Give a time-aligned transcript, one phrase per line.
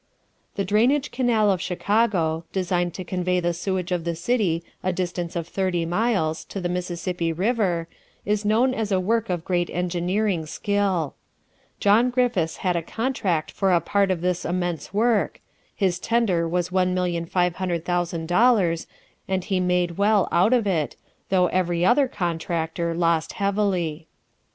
[0.55, 5.35] The drainage canal of Chicago, designed to convey the sewage of the city a distance
[5.35, 7.87] of thirty miles, to the Mississippi River,
[8.25, 11.13] is known as a work of great engineering skill.
[11.79, 15.39] John Griffiths had a contract for a part of this immense work;
[15.75, 18.85] his tender was $1,500,000
[19.27, 20.95] and he made well out of it,
[21.29, 24.07] though every other contractor lost heavily.